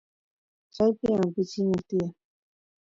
chaypi 0.73 1.07
ampichina 1.19 1.77
tiyan 1.87 2.11